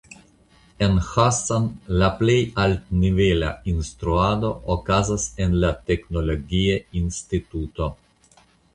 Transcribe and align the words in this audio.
En 0.85 0.95
Hassan 1.09 1.67
la 2.03 2.09
plej 2.21 2.37
altnivela 2.65 3.53
instruado 3.75 4.51
okazas 4.79 5.29
en 5.47 5.57
la 5.67 5.73
teknologia 5.93 6.83
instituto. 7.05 7.95